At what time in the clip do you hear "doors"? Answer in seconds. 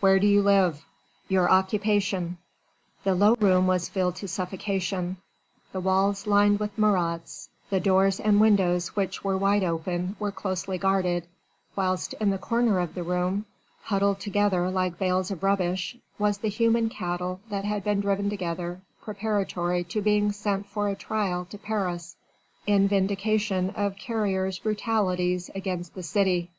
7.80-8.20